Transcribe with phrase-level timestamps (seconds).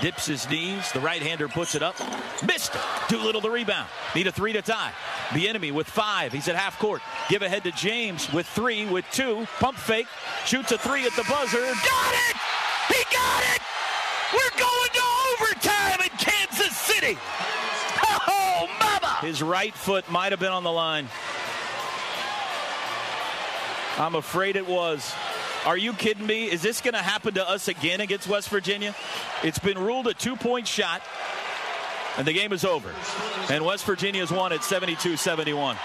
[0.00, 0.90] Dips his knees.
[0.92, 1.94] The right hander puts it up.
[2.46, 2.80] Missed it.
[3.08, 3.88] Too little to rebound.
[4.14, 4.92] Need a three to tie.
[5.34, 6.32] The enemy with five.
[6.32, 7.02] He's at half court.
[7.28, 9.46] Give ahead to James with three, with two.
[9.58, 10.06] Pump fake.
[10.46, 11.60] Shoots a three at the buzzer.
[11.60, 12.36] Got it!
[12.88, 13.62] He got it!
[14.32, 15.02] We're going to
[15.34, 17.18] overtime in Kansas City!
[18.02, 19.18] Oh, mama!
[19.20, 21.08] His right foot might have been on the line.
[23.98, 25.14] I'm afraid it was.
[25.66, 26.50] Are you kidding me?
[26.50, 28.94] Is this going to happen to us again against West Virginia?
[29.42, 31.02] It's been ruled a two point shot,
[32.16, 32.90] and the game is over.
[33.50, 35.76] And West Virginia's won at 72 71.